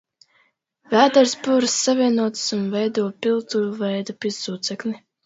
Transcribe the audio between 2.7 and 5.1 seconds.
veido piltuvveida piesūcekni.